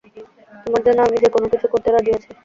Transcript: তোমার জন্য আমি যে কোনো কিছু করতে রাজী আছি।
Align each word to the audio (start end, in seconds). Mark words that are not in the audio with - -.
তোমার 0.63 0.81
জন্য 0.85 0.99
আমি 1.01 1.17
যে 1.23 1.29
কোনো 1.31 1.47
কিছু 1.53 1.67
করতে 1.67 1.89
রাজী 1.89 2.11
আছি। 2.17 2.29